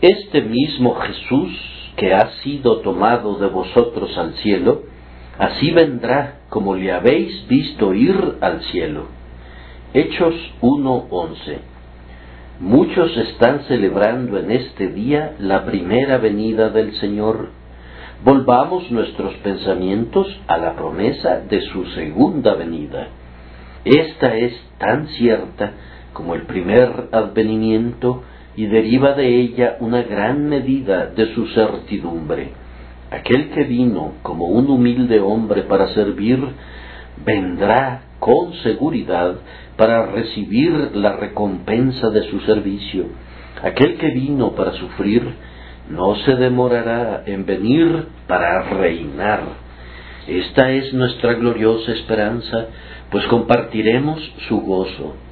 [0.00, 1.50] Este mismo Jesús
[1.96, 4.82] que ha sido tomado de vosotros al cielo,
[5.36, 9.06] así vendrá como le habéis visto ir al cielo.
[9.92, 11.58] Hechos 1.11
[12.60, 17.50] Muchos están celebrando en este día la primera venida del Señor.
[18.24, 23.08] Volvamos nuestros pensamientos a la promesa de su segunda venida.
[23.84, 25.72] Esta es tan cierta
[26.12, 28.22] como el primer advenimiento
[28.58, 32.50] y deriva de ella una gran medida de su certidumbre.
[33.08, 36.40] Aquel que vino como un humilde hombre para servir,
[37.24, 39.36] vendrá con seguridad
[39.76, 43.04] para recibir la recompensa de su servicio.
[43.62, 45.22] Aquel que vino para sufrir,
[45.88, 49.42] no se demorará en venir para reinar.
[50.26, 52.66] Esta es nuestra gloriosa esperanza,
[53.12, 54.18] pues compartiremos
[54.48, 55.27] su gozo.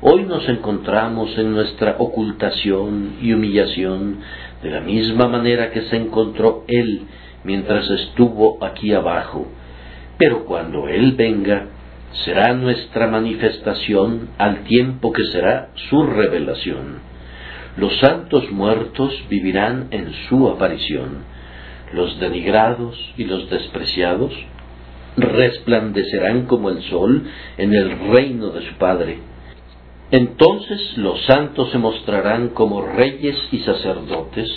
[0.00, 4.20] Hoy nos encontramos en nuestra ocultación y humillación
[4.62, 7.02] de la misma manera que se encontró Él
[7.42, 9.48] mientras estuvo aquí abajo.
[10.16, 11.66] Pero cuando Él venga,
[12.24, 17.00] será nuestra manifestación al tiempo que será su revelación.
[17.76, 21.24] Los santos muertos vivirán en su aparición.
[21.92, 24.32] Los denigrados y los despreciados
[25.16, 27.24] resplandecerán como el sol
[27.56, 29.18] en el reino de su Padre
[30.10, 34.48] entonces los santos se mostrarán como reyes y sacerdotes,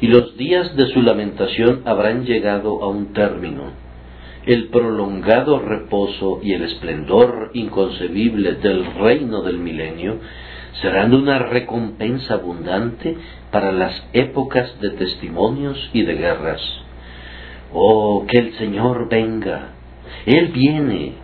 [0.00, 3.88] y los días de su lamentación habrán llegado a un término.
[4.46, 10.18] El prolongado reposo y el esplendor inconcebible del reino del milenio
[10.80, 13.16] serán una recompensa abundante
[13.50, 16.60] para las épocas de testimonios y de guerras.
[17.72, 19.74] Oh, que el Señor venga.
[20.24, 21.14] Él viene,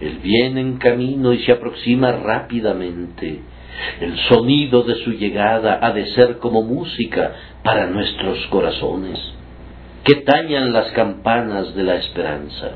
[0.00, 3.40] él viene en camino y se aproxima rápidamente.
[4.00, 9.18] El sonido de su llegada ha de ser como música para nuestros corazones.
[10.04, 12.72] Que tañan las campanas de la esperanza.